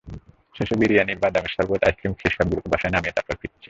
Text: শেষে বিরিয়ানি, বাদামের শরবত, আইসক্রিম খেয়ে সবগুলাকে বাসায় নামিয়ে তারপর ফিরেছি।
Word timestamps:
শেষে 0.55 0.75
বিরিয়ানি, 0.81 1.13
বাদামের 1.15 1.51
শরবত, 1.55 1.81
আইসক্রিম 1.83 2.13
খেয়ে 2.13 2.35
সবগুলাকে 2.37 2.69
বাসায় 2.69 2.93
নামিয়ে 2.93 3.15
তারপর 3.15 3.35
ফিরেছি। 3.41 3.57